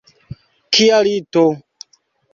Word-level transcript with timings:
Kia 0.73 1.03
lito! 1.09 1.47